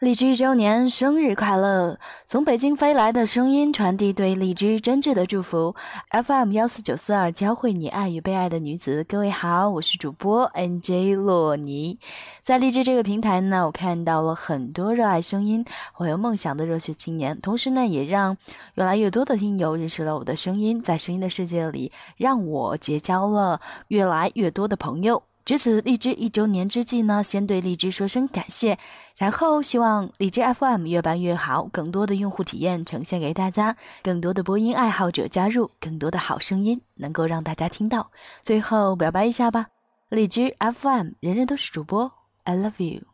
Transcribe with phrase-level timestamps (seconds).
[0.00, 1.98] 荔枝一周年生日快乐！
[2.24, 5.74] 从北京飞来的声音传递对荔枝真挚的祝福。
[6.12, 11.98] FM 幺四九四二教会你爱与被爱的女子，各位好，我是主播 NJ 洛尼。
[12.44, 18.36] 在荔枝这个平台呢，我看到了很多热爱声音、怀有梦想的热血青年，同时呢，也让
[18.74, 25.24] 越来越多的听友认识了我的声音，在声音的世界里，让我结交了越来越多的朋友。
[25.48, 28.76] 值此荔枝一周年之际呢，先对荔枝说声感谢，
[29.16, 38.10] 然后希望荔枝 FM 越办越好，更多的用户体验呈现给大家，更多的播音爱好者加入，更多的好声音能够让大家听到。
[38.42, 39.68] 最后表白一下吧，
[40.10, 42.12] 荔枝 FM，人人都是主播
[42.44, 43.07] ，I love you。